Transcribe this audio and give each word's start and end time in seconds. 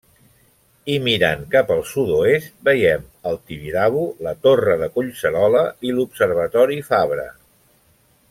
I 0.93 0.93
mirant 1.07 1.41
cap 1.55 1.73
al 1.75 1.83
sud-oest 1.89 2.55
veiem 2.69 3.03
el 3.31 3.37
Tibidabo, 3.51 4.07
la 4.29 4.33
Torre 4.47 4.79
de 4.85 4.89
Collserola 4.97 5.63
i 5.91 5.95
l'Observatori 5.99 6.79
Fabra. 6.91 7.29